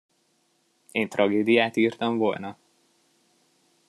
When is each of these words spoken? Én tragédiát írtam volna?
Én 0.91 1.09
tragédiát 1.09 1.75
írtam 1.75 2.17
volna? 2.17 2.57